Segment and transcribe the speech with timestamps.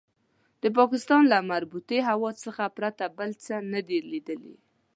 [0.61, 4.55] د پاکستان له مرطوبې هوا څخه پرته بل څه نه دي لیدلي.